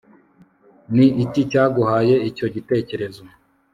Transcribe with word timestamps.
ni 0.95 1.07
iki 1.23 1.41
cyaguhaye 1.51 2.15
icyo 2.29 2.45
gitekerezo 2.55 3.23